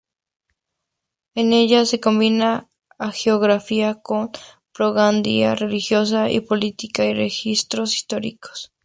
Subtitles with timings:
[1.35, 2.67] En ella se combina
[2.97, 4.31] hagiografía con
[4.73, 8.71] propaganda religiosa y política, y registros históricos.